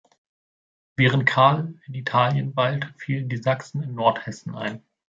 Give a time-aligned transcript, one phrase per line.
[0.95, 4.81] Während Karl in Italien weilte, fielen die Sachsen in Nordhessen ein.